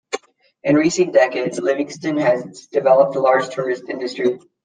In 0.63 0.75
recent 0.77 1.13
decades 1.13 1.59
Livingston 1.59 2.17
has 2.17 2.65
developed 2.71 3.15
a 3.15 3.19
large 3.19 3.53
tourist 3.53 3.83
industry. 3.87 4.39